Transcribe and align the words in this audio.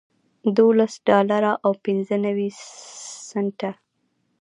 دولس 0.57 0.93
ډالره 1.09 1.53
او 1.65 1.71
پنځه 1.85 2.15
نوي 2.25 2.49
سنټه 3.31 3.71